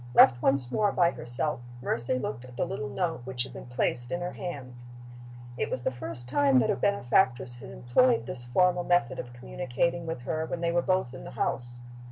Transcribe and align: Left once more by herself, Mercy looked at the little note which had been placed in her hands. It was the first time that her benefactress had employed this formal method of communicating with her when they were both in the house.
Left 0.15 0.41
once 0.41 0.71
more 0.71 0.91
by 0.91 1.11
herself, 1.11 1.59
Mercy 1.79 2.17
looked 2.17 2.43
at 2.43 2.57
the 2.57 2.65
little 2.65 2.89
note 2.89 3.21
which 3.23 3.43
had 3.43 3.53
been 3.53 3.67
placed 3.67 4.11
in 4.11 4.19
her 4.21 4.31
hands. 4.31 4.85
It 5.59 5.69
was 5.69 5.83
the 5.83 5.91
first 5.91 6.27
time 6.27 6.57
that 6.57 6.71
her 6.71 6.75
benefactress 6.75 7.57
had 7.57 7.69
employed 7.69 8.25
this 8.25 8.45
formal 8.45 8.83
method 8.83 9.19
of 9.19 9.31
communicating 9.31 10.07
with 10.07 10.21
her 10.21 10.43
when 10.47 10.61
they 10.61 10.71
were 10.71 10.81
both 10.81 11.13
in 11.13 11.23
the 11.23 11.29
house. 11.37 11.81